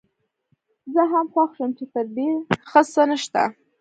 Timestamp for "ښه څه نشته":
2.69-3.43